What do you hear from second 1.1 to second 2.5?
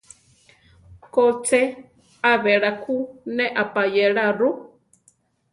Ko che, a